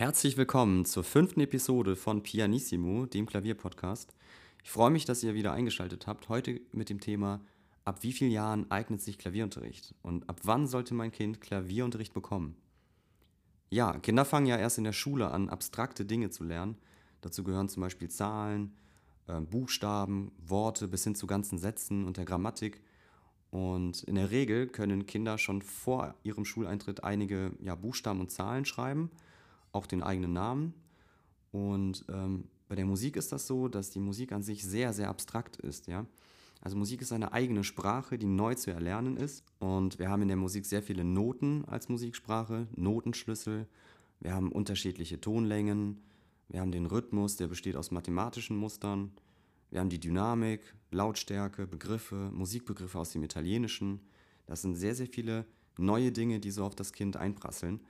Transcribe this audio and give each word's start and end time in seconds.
Herzlich 0.00 0.38
willkommen 0.38 0.86
zur 0.86 1.04
fünften 1.04 1.40
Episode 1.40 1.94
von 1.94 2.22
Pianissimo, 2.22 3.04
dem 3.04 3.26
Klavierpodcast. 3.26 4.14
Ich 4.64 4.70
freue 4.70 4.88
mich, 4.88 5.04
dass 5.04 5.22
ihr 5.22 5.34
wieder 5.34 5.52
eingeschaltet 5.52 6.06
habt. 6.06 6.30
Heute 6.30 6.58
mit 6.72 6.88
dem 6.88 7.00
Thema, 7.00 7.42
ab 7.84 7.98
wie 8.00 8.14
vielen 8.14 8.30
Jahren 8.30 8.70
eignet 8.70 9.02
sich 9.02 9.18
Klavierunterricht 9.18 9.94
und 10.00 10.26
ab 10.30 10.40
wann 10.44 10.66
sollte 10.66 10.94
mein 10.94 11.12
Kind 11.12 11.42
Klavierunterricht 11.42 12.14
bekommen? 12.14 12.56
Ja, 13.68 13.98
Kinder 13.98 14.24
fangen 14.24 14.46
ja 14.46 14.56
erst 14.56 14.78
in 14.78 14.84
der 14.84 14.94
Schule 14.94 15.32
an, 15.32 15.50
abstrakte 15.50 16.06
Dinge 16.06 16.30
zu 16.30 16.44
lernen. 16.44 16.78
Dazu 17.20 17.44
gehören 17.44 17.68
zum 17.68 17.82
Beispiel 17.82 18.08
Zahlen, 18.08 18.72
äh, 19.26 19.38
Buchstaben, 19.38 20.32
Worte 20.38 20.88
bis 20.88 21.04
hin 21.04 21.14
zu 21.14 21.26
ganzen 21.26 21.58
Sätzen 21.58 22.06
und 22.06 22.16
der 22.16 22.24
Grammatik. 22.24 22.80
Und 23.50 24.02
in 24.04 24.14
der 24.14 24.30
Regel 24.30 24.66
können 24.66 25.04
Kinder 25.04 25.36
schon 25.36 25.60
vor 25.60 26.14
ihrem 26.22 26.46
Schuleintritt 26.46 27.04
einige 27.04 27.52
ja, 27.60 27.74
Buchstaben 27.74 28.20
und 28.20 28.30
Zahlen 28.30 28.64
schreiben, 28.64 29.10
auch 29.72 29.86
den 29.86 30.02
eigenen 30.02 30.32
Namen. 30.32 30.74
Und 31.52 32.04
ähm, 32.08 32.44
bei 32.68 32.76
der 32.76 32.86
Musik 32.86 33.16
ist 33.16 33.32
das 33.32 33.46
so, 33.46 33.68
dass 33.68 33.90
die 33.90 33.98
Musik 33.98 34.32
an 34.32 34.42
sich 34.42 34.64
sehr, 34.64 34.92
sehr 34.92 35.08
abstrakt 35.08 35.56
ist. 35.56 35.88
Ja? 35.88 36.06
Also 36.60 36.76
Musik 36.76 37.02
ist 37.02 37.12
eine 37.12 37.32
eigene 37.32 37.64
Sprache, 37.64 38.18
die 38.18 38.26
neu 38.26 38.54
zu 38.54 38.70
erlernen 38.70 39.16
ist. 39.16 39.44
Und 39.58 39.98
wir 39.98 40.08
haben 40.08 40.22
in 40.22 40.28
der 40.28 40.36
Musik 40.36 40.66
sehr 40.66 40.82
viele 40.82 41.04
Noten 41.04 41.64
als 41.64 41.88
Musiksprache, 41.88 42.68
Notenschlüssel. 42.76 43.66
Wir 44.20 44.34
haben 44.34 44.52
unterschiedliche 44.52 45.20
Tonlängen. 45.20 46.02
Wir 46.48 46.60
haben 46.60 46.72
den 46.72 46.86
Rhythmus, 46.86 47.36
der 47.36 47.48
besteht 47.48 47.76
aus 47.76 47.90
mathematischen 47.90 48.56
Mustern. 48.56 49.12
Wir 49.70 49.80
haben 49.80 49.88
die 49.88 50.00
Dynamik, 50.00 50.60
Lautstärke, 50.90 51.66
Begriffe, 51.66 52.30
Musikbegriffe 52.32 52.98
aus 52.98 53.12
dem 53.12 53.22
Italienischen. 53.22 54.00
Das 54.46 54.62
sind 54.62 54.74
sehr, 54.74 54.94
sehr 54.94 55.06
viele 55.06 55.46
neue 55.78 56.12
Dinge, 56.12 56.40
die 56.40 56.50
so 56.50 56.64
auf 56.64 56.74
das 56.74 56.92
Kind 56.92 57.16
einprasseln. 57.16 57.80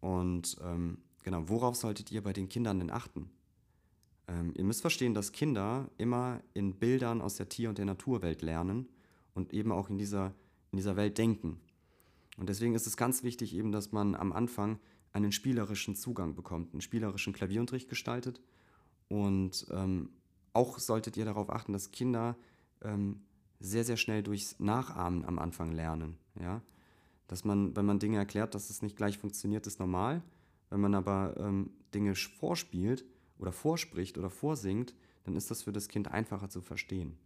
Und 0.00 0.56
ähm, 0.62 0.98
genau, 1.22 1.48
worauf 1.48 1.76
solltet 1.76 2.10
ihr 2.12 2.22
bei 2.22 2.32
den 2.32 2.48
Kindern 2.48 2.78
denn 2.78 2.90
achten? 2.90 3.30
Ähm, 4.28 4.52
ihr 4.56 4.64
müsst 4.64 4.80
verstehen, 4.80 5.14
dass 5.14 5.32
Kinder 5.32 5.90
immer 5.98 6.40
in 6.54 6.74
Bildern 6.74 7.20
aus 7.20 7.36
der 7.36 7.48
Tier- 7.48 7.68
und 7.68 7.78
der 7.78 7.84
Naturwelt 7.84 8.42
lernen 8.42 8.88
und 9.34 9.52
eben 9.52 9.72
auch 9.72 9.90
in 9.90 9.98
dieser, 9.98 10.34
in 10.70 10.76
dieser 10.76 10.96
Welt 10.96 11.18
denken. 11.18 11.60
Und 12.36 12.48
deswegen 12.48 12.74
ist 12.74 12.86
es 12.86 12.96
ganz 12.96 13.22
wichtig 13.22 13.54
eben, 13.54 13.72
dass 13.72 13.92
man 13.92 14.14
am 14.14 14.32
Anfang 14.32 14.78
einen 15.12 15.32
spielerischen 15.32 15.94
Zugang 15.94 16.34
bekommt, 16.34 16.72
einen 16.72 16.80
spielerischen 16.80 17.32
Klavierunterricht 17.32 17.88
gestaltet 17.88 18.40
und 19.08 19.66
ähm, 19.70 20.10
auch 20.54 20.78
solltet 20.78 21.16
ihr 21.16 21.24
darauf 21.24 21.50
achten, 21.50 21.72
dass 21.72 21.90
Kinder 21.90 22.36
ähm, 22.82 23.20
sehr, 23.60 23.84
sehr 23.84 23.96
schnell 23.96 24.22
durchs 24.22 24.58
Nachahmen 24.58 25.24
am 25.24 25.38
Anfang 25.38 25.72
lernen. 25.72 26.16
Ja? 26.40 26.62
Dass 27.28 27.44
man, 27.44 27.76
wenn 27.76 27.86
man 27.86 27.98
Dinge 27.98 28.18
erklärt, 28.18 28.54
dass 28.54 28.70
es 28.70 28.82
nicht 28.82 28.96
gleich 28.96 29.18
funktioniert, 29.18 29.66
ist 29.66 29.78
normal. 29.78 30.22
Wenn 30.72 30.80
man 30.80 30.94
aber 30.94 31.34
ähm, 31.36 31.68
Dinge 31.92 32.14
vorspielt 32.14 33.04
oder 33.38 33.52
vorspricht 33.52 34.16
oder 34.16 34.30
vorsingt, 34.30 34.94
dann 35.24 35.36
ist 35.36 35.50
das 35.50 35.62
für 35.64 35.72
das 35.72 35.88
Kind 35.88 36.08
einfacher 36.08 36.48
zu 36.48 36.62
verstehen. 36.62 37.18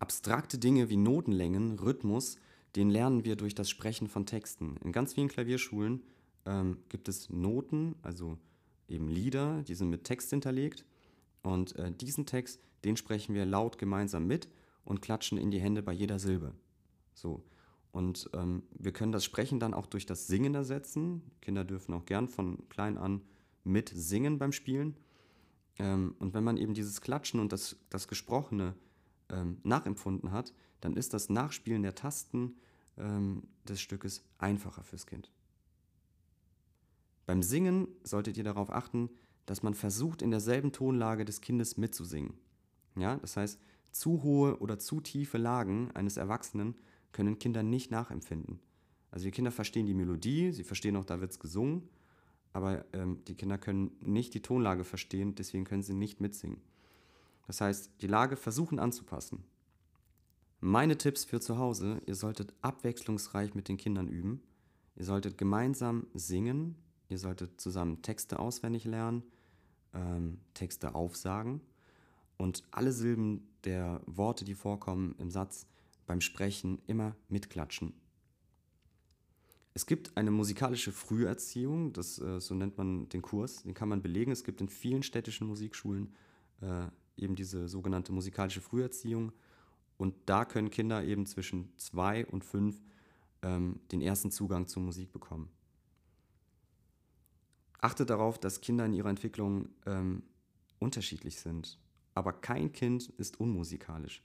Abstrakte 0.00 0.58
Dinge 0.58 0.90
wie 0.90 0.98
Notenlängen, 0.98 1.78
Rhythmus, 1.78 2.36
den 2.76 2.90
lernen 2.90 3.24
wir 3.24 3.36
durch 3.36 3.54
das 3.54 3.70
Sprechen 3.70 4.06
von 4.06 4.26
Texten. 4.26 4.76
In 4.84 4.92
ganz 4.92 5.14
vielen 5.14 5.28
Klavierschulen 5.28 6.02
ähm, 6.44 6.76
gibt 6.90 7.08
es 7.08 7.30
Noten, 7.30 7.94
also 8.02 8.36
eben 8.86 9.08
Lieder, 9.08 9.62
die 9.62 9.74
sind 9.74 9.88
mit 9.88 10.04
Text 10.04 10.28
hinterlegt. 10.28 10.84
Und 11.42 11.74
äh, 11.76 11.90
diesen 11.90 12.26
Text, 12.26 12.60
den 12.84 12.98
sprechen 12.98 13.34
wir 13.34 13.46
laut 13.46 13.78
gemeinsam 13.78 14.26
mit 14.26 14.46
und 14.84 15.00
klatschen 15.00 15.38
in 15.38 15.50
die 15.50 15.60
Hände 15.60 15.82
bei 15.82 15.94
jeder 15.94 16.18
Silbe. 16.18 16.52
So. 17.14 17.42
Und 17.92 18.28
ähm, 18.34 18.62
wir 18.78 18.92
können 18.92 19.12
das 19.12 19.24
Sprechen 19.24 19.58
dann 19.58 19.74
auch 19.74 19.86
durch 19.86 20.06
das 20.06 20.26
Singen 20.26 20.54
ersetzen. 20.54 21.22
Kinder 21.40 21.64
dürfen 21.64 21.94
auch 21.94 22.04
gern 22.04 22.28
von 22.28 22.68
klein 22.68 22.98
an 22.98 23.22
mit 23.64 23.90
singen 23.94 24.38
beim 24.38 24.52
Spielen. 24.52 24.96
Ähm, 25.78 26.14
und 26.18 26.34
wenn 26.34 26.44
man 26.44 26.56
eben 26.56 26.74
dieses 26.74 27.00
Klatschen 27.00 27.40
und 27.40 27.52
das, 27.52 27.76
das 27.90 28.08
Gesprochene 28.08 28.74
ähm, 29.30 29.58
nachempfunden 29.64 30.30
hat, 30.30 30.52
dann 30.80 30.96
ist 30.96 31.14
das 31.14 31.28
Nachspielen 31.30 31.82
der 31.82 31.94
Tasten 31.94 32.56
ähm, 32.98 33.42
des 33.64 33.80
Stückes 33.80 34.24
einfacher 34.38 34.82
fürs 34.82 35.06
Kind. 35.06 35.30
Beim 37.26 37.42
Singen 37.42 37.88
solltet 38.04 38.36
ihr 38.36 38.44
darauf 38.44 38.70
achten, 38.70 39.10
dass 39.46 39.62
man 39.62 39.74
versucht, 39.74 40.22
in 40.22 40.30
derselben 40.30 40.72
Tonlage 40.72 41.24
des 41.24 41.40
Kindes 41.40 41.76
mitzusingen. 41.76 42.34
Ja, 42.96 43.16
das 43.16 43.36
heißt, 43.36 43.60
zu 43.90 44.22
hohe 44.22 44.58
oder 44.58 44.78
zu 44.78 45.00
tiefe 45.00 45.38
Lagen 45.38 45.90
eines 45.92 46.16
Erwachsenen 46.16 46.76
können 47.16 47.38
Kinder 47.38 47.62
nicht 47.62 47.90
nachempfinden. 47.90 48.60
Also 49.10 49.24
die 49.24 49.30
Kinder 49.30 49.50
verstehen 49.50 49.86
die 49.86 49.94
Melodie, 49.94 50.52
sie 50.52 50.64
verstehen 50.64 50.96
auch, 50.96 51.06
da 51.06 51.18
wird 51.22 51.30
es 51.30 51.40
gesungen, 51.40 51.88
aber 52.52 52.84
ähm, 52.92 53.24
die 53.26 53.34
Kinder 53.34 53.56
können 53.56 53.92
nicht 54.02 54.34
die 54.34 54.42
Tonlage 54.42 54.84
verstehen, 54.84 55.34
deswegen 55.34 55.64
können 55.64 55.82
sie 55.82 55.94
nicht 55.94 56.20
mitsingen. 56.20 56.60
Das 57.46 57.62
heißt, 57.62 58.02
die 58.02 58.06
Lage 58.06 58.36
versuchen 58.36 58.78
anzupassen. 58.78 59.44
Meine 60.60 60.98
Tipps 60.98 61.24
für 61.24 61.40
zu 61.40 61.56
Hause, 61.56 62.02
ihr 62.04 62.14
solltet 62.14 62.52
abwechslungsreich 62.60 63.54
mit 63.54 63.68
den 63.68 63.78
Kindern 63.78 64.08
üben, 64.08 64.42
ihr 64.94 65.06
solltet 65.06 65.38
gemeinsam 65.38 66.08
singen, 66.12 66.76
ihr 67.08 67.18
solltet 67.18 67.58
zusammen 67.58 68.02
Texte 68.02 68.38
auswendig 68.38 68.84
lernen, 68.84 69.22
ähm, 69.94 70.38
Texte 70.52 70.94
aufsagen 70.94 71.62
und 72.36 72.62
alle 72.72 72.92
Silben 72.92 73.48
der 73.64 74.02
Worte, 74.04 74.44
die 74.44 74.54
vorkommen 74.54 75.14
im 75.16 75.30
Satz, 75.30 75.66
beim 76.06 76.20
Sprechen 76.20 76.80
immer 76.86 77.16
mitklatschen. 77.28 77.92
Es 79.74 79.84
gibt 79.84 80.16
eine 80.16 80.30
musikalische 80.30 80.90
Früherziehung, 80.90 81.92
das, 81.92 82.18
äh, 82.18 82.40
so 82.40 82.54
nennt 82.54 82.78
man 82.78 83.10
den 83.10 83.20
Kurs, 83.20 83.62
den 83.64 83.74
kann 83.74 83.90
man 83.90 84.00
belegen. 84.00 84.32
Es 84.32 84.42
gibt 84.42 84.60
in 84.62 84.68
vielen 84.68 85.02
städtischen 85.02 85.46
Musikschulen 85.46 86.14
äh, 86.62 86.86
eben 87.16 87.34
diese 87.34 87.68
sogenannte 87.68 88.12
musikalische 88.12 88.62
Früherziehung. 88.62 89.32
Und 89.98 90.14
da 90.26 90.44
können 90.44 90.70
Kinder 90.70 91.04
eben 91.04 91.26
zwischen 91.26 91.76
zwei 91.76 92.24
und 92.26 92.44
fünf 92.44 92.82
ähm, 93.42 93.80
den 93.92 94.00
ersten 94.00 94.30
Zugang 94.30 94.66
zur 94.66 94.82
Musik 94.82 95.12
bekommen. 95.12 95.50
Achtet 97.80 98.10
darauf, 98.10 98.38
dass 98.38 98.60
Kinder 98.60 98.86
in 98.86 98.94
ihrer 98.94 99.10
Entwicklung 99.10 99.68
ähm, 99.84 100.22
unterschiedlich 100.78 101.38
sind. 101.38 101.78
Aber 102.14 102.32
kein 102.32 102.72
Kind 102.72 103.08
ist 103.18 103.38
unmusikalisch. 103.40 104.22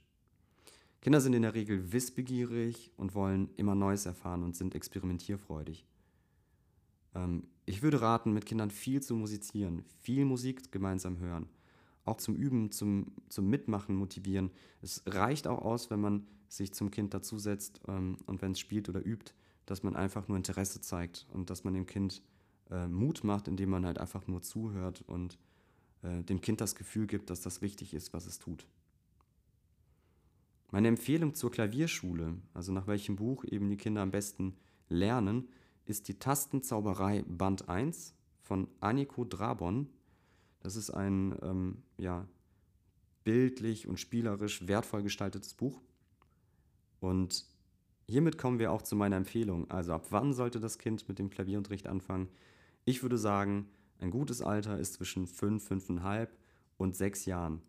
Kinder 1.02 1.20
sind 1.20 1.34
in 1.34 1.42
der 1.42 1.54
Regel 1.54 1.92
wissbegierig 1.92 2.92
und 2.96 3.14
wollen 3.16 3.50
immer 3.56 3.74
Neues 3.74 4.06
erfahren 4.06 4.44
und 4.44 4.56
sind 4.56 4.76
experimentierfreudig. 4.76 5.84
Ähm, 7.16 7.48
ich 7.66 7.82
würde 7.82 8.00
raten, 8.00 8.32
mit 8.32 8.46
Kindern 8.46 8.70
viel 8.70 9.02
zu 9.02 9.16
musizieren, 9.16 9.84
viel 10.00 10.24
Musik 10.24 10.70
gemeinsam 10.70 11.18
hören, 11.18 11.48
auch 12.04 12.18
zum 12.18 12.36
Üben, 12.36 12.70
zum, 12.70 13.12
zum 13.28 13.50
Mitmachen 13.50 13.96
motivieren. 13.96 14.52
Es 14.80 15.02
reicht 15.06 15.48
auch 15.48 15.62
aus, 15.62 15.90
wenn 15.90 16.00
man 16.00 16.26
sich 16.48 16.72
zum 16.72 16.92
Kind 16.92 17.14
dazusetzt 17.14 17.80
ähm, 17.88 18.16
und 18.26 18.40
wenn 18.40 18.52
es 18.52 18.60
spielt 18.60 18.88
oder 18.88 19.04
übt, 19.04 19.32
dass 19.66 19.82
man 19.82 19.96
einfach 19.96 20.28
nur 20.28 20.36
Interesse 20.36 20.80
zeigt 20.80 21.26
und 21.32 21.50
dass 21.50 21.64
man 21.64 21.74
dem 21.74 21.86
Kind 21.86 22.22
äh, 22.70 22.86
Mut 22.86 23.24
macht, 23.24 23.48
indem 23.48 23.70
man 23.70 23.84
halt 23.84 23.98
einfach 23.98 24.28
nur 24.28 24.42
zuhört 24.42 25.02
und 25.08 25.36
äh, 26.02 26.22
dem 26.22 26.40
Kind 26.40 26.60
das 26.60 26.76
Gefühl 26.76 27.08
gibt, 27.08 27.28
dass 27.28 27.40
das 27.40 27.60
wichtig 27.60 27.92
ist, 27.92 28.12
was 28.12 28.26
es 28.26 28.38
tut. 28.38 28.68
Meine 30.72 30.88
Empfehlung 30.88 31.34
zur 31.34 31.50
Klavierschule, 31.50 32.34
also 32.54 32.72
nach 32.72 32.86
welchem 32.86 33.16
Buch 33.16 33.44
eben 33.44 33.68
die 33.68 33.76
Kinder 33.76 34.00
am 34.00 34.10
besten 34.10 34.56
lernen, 34.88 35.50
ist 35.84 36.08
die 36.08 36.18
Tastenzauberei 36.18 37.24
Band 37.28 37.68
1 37.68 38.14
von 38.40 38.68
Anniko 38.80 39.26
Drabon. 39.26 39.90
Das 40.60 40.76
ist 40.76 40.88
ein 40.88 41.38
ähm, 41.42 41.82
ja, 41.98 42.26
bildlich 43.22 43.86
und 43.86 44.00
spielerisch 44.00 44.66
wertvoll 44.66 45.02
gestaltetes 45.02 45.52
Buch. 45.52 45.78
Und 47.00 47.44
hiermit 48.08 48.38
kommen 48.38 48.58
wir 48.58 48.72
auch 48.72 48.80
zu 48.80 48.96
meiner 48.96 49.16
Empfehlung. 49.16 49.70
Also 49.70 49.92
ab 49.92 50.06
wann 50.08 50.32
sollte 50.32 50.58
das 50.58 50.78
Kind 50.78 51.06
mit 51.06 51.18
dem 51.18 51.28
Klavierunterricht 51.28 51.86
anfangen? 51.86 52.30
Ich 52.86 53.02
würde 53.02 53.18
sagen, 53.18 53.68
ein 53.98 54.10
gutes 54.10 54.40
Alter 54.40 54.78
ist 54.78 54.94
zwischen 54.94 55.26
5, 55.26 55.70
5,5 55.70 56.28
und 56.78 56.96
6 56.96 57.26
Jahren. 57.26 57.60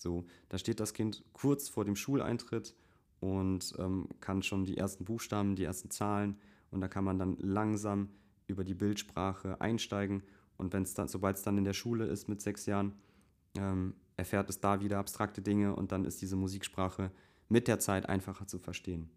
So, 0.00 0.24
da 0.48 0.56
steht 0.56 0.80
das 0.80 0.94
Kind 0.94 1.22
kurz 1.34 1.68
vor 1.68 1.84
dem 1.84 1.94
Schuleintritt 1.94 2.74
und 3.20 3.74
ähm, 3.78 4.08
kann 4.20 4.42
schon 4.42 4.64
die 4.64 4.78
ersten 4.78 5.04
Buchstaben, 5.04 5.56
die 5.56 5.64
ersten 5.64 5.90
Zahlen 5.90 6.38
und 6.70 6.80
da 6.80 6.88
kann 6.88 7.04
man 7.04 7.18
dann 7.18 7.36
langsam 7.36 8.08
über 8.46 8.64
die 8.64 8.72
Bildsprache 8.72 9.60
einsteigen 9.60 10.22
und 10.56 10.72
wenn 10.72 10.84
es 10.84 10.94
dann, 10.94 11.06
sobald 11.06 11.36
es 11.36 11.42
dann 11.42 11.58
in 11.58 11.64
der 11.64 11.74
Schule 11.74 12.06
ist 12.06 12.28
mit 12.28 12.40
sechs 12.40 12.64
Jahren, 12.64 12.94
ähm, 13.58 13.92
erfährt 14.16 14.48
es 14.48 14.58
da 14.58 14.80
wieder 14.80 14.98
abstrakte 14.98 15.42
Dinge 15.42 15.76
und 15.76 15.92
dann 15.92 16.06
ist 16.06 16.22
diese 16.22 16.36
Musiksprache 16.36 17.10
mit 17.50 17.68
der 17.68 17.78
Zeit 17.78 18.08
einfacher 18.08 18.46
zu 18.46 18.58
verstehen. 18.58 19.10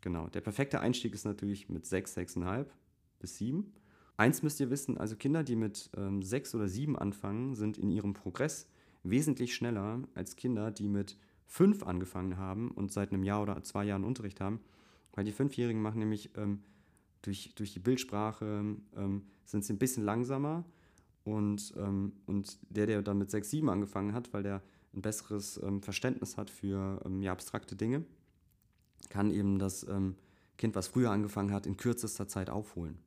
Genau, 0.00 0.28
der 0.28 0.40
perfekte 0.40 0.80
Einstieg 0.80 1.12
ist 1.12 1.26
natürlich 1.26 1.68
mit 1.68 1.84
sechs, 1.84 2.14
sechseinhalb 2.14 2.72
bis 3.18 3.36
sieben. 3.36 3.74
Eins 4.16 4.42
müsst 4.42 4.58
ihr 4.58 4.70
wissen, 4.70 4.96
also 4.96 5.16
Kinder, 5.16 5.44
die 5.44 5.56
mit 5.56 5.90
ähm, 5.98 6.22
sechs 6.22 6.54
oder 6.54 6.66
sieben 6.66 6.98
anfangen, 6.98 7.54
sind 7.54 7.76
in 7.76 7.90
ihrem 7.90 8.14
Progress 8.14 8.70
wesentlich 9.10 9.54
schneller 9.54 10.00
als 10.14 10.36
Kinder, 10.36 10.70
die 10.70 10.88
mit 10.88 11.16
fünf 11.46 11.82
angefangen 11.82 12.36
haben 12.36 12.70
und 12.70 12.92
seit 12.92 13.12
einem 13.12 13.22
Jahr 13.22 13.42
oder 13.42 13.62
zwei 13.62 13.84
Jahren 13.84 14.04
Unterricht 14.04 14.40
haben. 14.40 14.60
Weil 15.12 15.24
die 15.24 15.32
Fünfjährigen 15.32 15.80
machen 15.80 15.98
nämlich 15.98 16.30
ähm, 16.36 16.62
durch, 17.22 17.54
durch 17.54 17.72
die 17.72 17.78
Bildsprache 17.78 18.76
ähm, 18.96 19.22
sind 19.44 19.64
sie 19.64 19.72
ein 19.72 19.78
bisschen 19.78 20.04
langsamer. 20.04 20.64
Und, 21.24 21.74
ähm, 21.76 22.12
und 22.26 22.58
der, 22.70 22.86
der 22.86 23.02
dann 23.02 23.18
mit 23.18 23.30
6, 23.30 23.50
7 23.50 23.68
angefangen 23.68 24.12
hat, 24.12 24.32
weil 24.32 24.42
der 24.44 24.62
ein 24.94 25.02
besseres 25.02 25.60
ähm, 25.62 25.82
Verständnis 25.82 26.36
hat 26.36 26.50
für 26.50 27.00
ähm, 27.04 27.20
ja, 27.22 27.32
abstrakte 27.32 27.74
Dinge, 27.74 28.04
kann 29.10 29.30
eben 29.30 29.58
das 29.58 29.86
ähm, 29.88 30.16
Kind, 30.56 30.74
was 30.74 30.88
früher 30.88 31.10
angefangen 31.10 31.52
hat, 31.52 31.66
in 31.66 31.76
kürzester 31.76 32.28
Zeit 32.28 32.48
aufholen. 32.48 32.98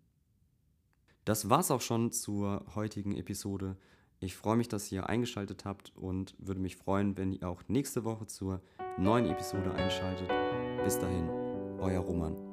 Das 1.26 1.50
war's 1.50 1.72
auch 1.72 1.82
schon 1.82 2.12
zur 2.12 2.66
heutigen 2.76 3.16
Episode. 3.16 3.78
Ich 4.22 4.36
freue 4.36 4.58
mich, 4.58 4.68
dass 4.68 4.92
ihr 4.92 5.08
eingeschaltet 5.08 5.64
habt 5.64 5.94
und 5.96 6.36
würde 6.40 6.60
mich 6.60 6.76
freuen, 6.76 7.18
wenn 7.18 7.32
ihr 7.32 7.48
auch 7.48 7.64
nächste 7.70 8.04
Woche 8.04 8.28
zur 8.28 8.62
neuen 8.98 9.26
Episode 9.26 9.74
einschaltet. 9.74 10.30
Bis 10.84 11.00
dahin, 11.00 11.30
euer 11.80 12.02
Roman. 12.02 12.49